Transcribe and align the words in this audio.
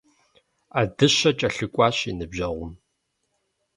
Ӏэдыщэ 0.73 1.31
кӀэлъыкӀуащ 1.39 1.97
и 2.09 2.11
ныбжьэгъум. 2.17 2.71